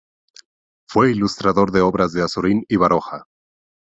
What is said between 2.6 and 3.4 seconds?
y Baroja.